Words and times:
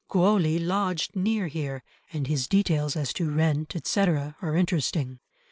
Grosley 0.09 0.57
lodged 0.57 1.15
near 1.15 1.45
here, 1.45 1.83
and 2.11 2.25
his 2.25 2.47
details 2.47 2.95
as 2.95 3.13
to 3.13 3.29
rent, 3.29 3.75
etc., 3.75 4.35
are 4.41 4.55
interesting. 4.55 5.19